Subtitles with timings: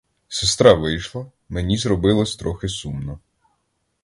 [0.27, 3.19] Сестра вийшла, мені зробилось трохи сумно.